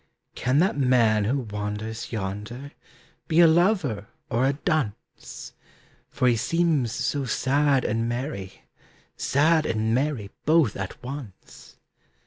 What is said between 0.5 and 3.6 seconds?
that man who wanders yonder Be a